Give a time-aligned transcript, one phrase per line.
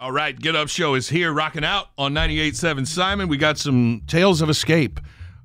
[0.00, 3.28] All right, Get Up Show is here, rocking out on 98.7 Simon.
[3.28, 4.98] We got some tales of escape,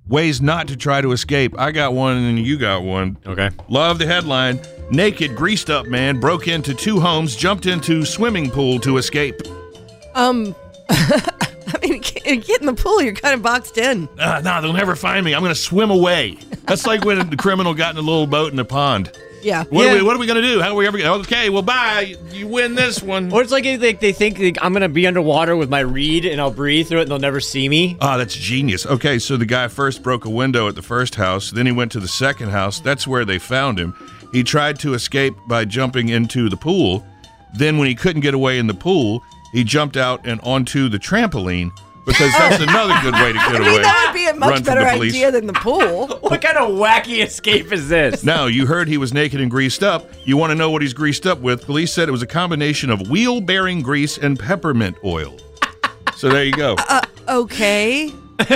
[0.08, 1.54] ways not to try to escape.
[1.60, 3.18] I got one, and you got one.
[3.26, 3.50] Okay.
[3.68, 4.62] Love the headline.
[4.90, 9.36] Naked, greased up man broke into two homes, jumped into swimming pool to escape.
[10.14, 10.56] Um,
[10.90, 14.08] I mean, get in the pool, you're kind of boxed in.
[14.22, 15.36] Ah, no, they'll never find me.
[15.36, 16.38] I'm going to swim away.
[16.64, 19.12] That's like when the criminal got in a little boat in the pond.
[19.46, 19.64] Yeah.
[19.66, 19.92] What, Yeah.
[19.92, 20.60] are we, what are we going to do?
[20.60, 20.98] How are we ever?
[21.00, 22.16] Okay, well, bye.
[22.32, 23.32] You win this one.
[23.32, 26.42] Or it's like they, they think like, I'm gonna be underwater with my reed and
[26.42, 27.96] I'll breathe through it and they'll never see me.
[28.02, 28.86] Ah, that's genius.
[28.88, 31.92] Okay, so the guy first broke a window at the first house, then he went
[31.92, 32.80] to the second house.
[32.80, 33.94] That's where they found him.
[34.32, 37.06] He tried to escape by jumping into the pool.
[37.58, 41.00] Then, when he couldn't get away in the pool, he jumped out and onto the
[41.00, 41.72] trampoline
[42.06, 43.72] because that's another good way to get I away.
[43.72, 45.14] mean, that would be a Run much from better the police.
[45.14, 46.08] idea than the pool.
[46.26, 48.24] What kind of wacky escape is this?
[48.24, 50.10] Now, you heard he was naked and greased up.
[50.26, 51.66] You want to know what he's greased up with?
[51.66, 55.38] Police said it was a combination of wheel bearing grease and peppermint oil.
[56.16, 56.76] So there you go.
[56.78, 58.12] Uh, uh, okay.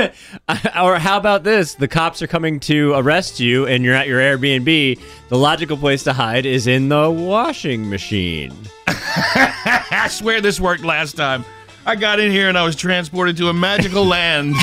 [0.82, 1.76] or how about this?
[1.76, 5.00] The cops are coming to arrest you and you're at your Airbnb.
[5.30, 8.54] The logical place to hide is in the washing machine.
[8.88, 11.46] I swear this worked last time.
[11.90, 14.54] I got in here and I was transported to a magical land.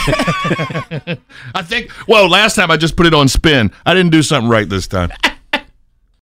[1.56, 3.72] I think, well, last time I just put it on spin.
[3.84, 5.10] I didn't do something right this time.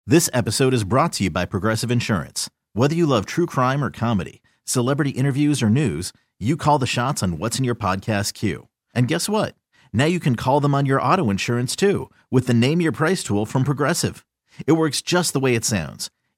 [0.06, 2.50] This episode is brought to you by Progressive Insurance.
[2.74, 7.22] Whether you love true crime or comedy, celebrity interviews or news, you call the shots
[7.22, 8.68] on what's in your podcast queue.
[8.96, 9.54] And guess what?
[9.94, 13.24] Now you can call them on your auto insurance too with the Name Your Price
[13.24, 14.26] tool from Progressive.
[14.66, 16.10] It works just the way it sounds.